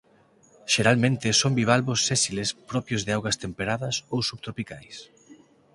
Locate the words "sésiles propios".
2.09-3.01